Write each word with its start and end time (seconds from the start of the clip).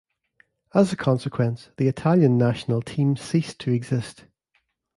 As 0.73 0.91
a 0.91 0.95
consequence 0.97 1.69
the 1.77 1.87
Italian 1.87 2.35
national 2.35 2.81
team 2.81 3.15
ceased 3.15 3.59
to 3.59 3.71
exist. 3.71 4.25